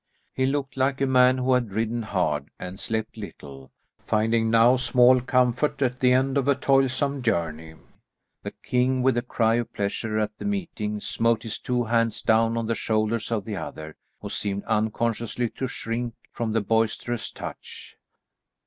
He 0.33 0.47
looked 0.47 0.77
like 0.77 0.99
a 0.99 1.05
man 1.05 1.37
who 1.37 1.53
had 1.53 1.73
ridden 1.73 2.01
hard 2.01 2.49
and 2.57 2.79
slept 2.79 3.17
little, 3.17 3.69
finding 3.99 4.49
now 4.49 4.75
small 4.77 5.21
comfort 5.21 5.79
at 5.83 5.99
the 5.99 6.11
end 6.11 6.39
of 6.39 6.47
a 6.47 6.55
toilsome 6.55 7.21
journey. 7.21 7.75
The 8.41 8.49
king, 8.63 9.03
with 9.03 9.15
a 9.15 9.21
cry 9.21 9.57
of 9.57 9.71
pleasure 9.71 10.17
at 10.17 10.35
the 10.39 10.45
meeting, 10.45 11.01
smote 11.01 11.43
his 11.43 11.59
two 11.59 11.83
hands 11.83 12.23
down 12.23 12.57
on 12.57 12.65
the 12.65 12.73
shoulders 12.73 13.31
of 13.31 13.45
the 13.45 13.57
other, 13.57 13.95
who 14.21 14.29
seemed 14.29 14.63
unconsciously 14.63 15.51
to 15.51 15.67
shrink 15.67 16.15
from 16.31 16.53
the 16.53 16.61
boisterous 16.61 17.31
touch. 17.31 17.95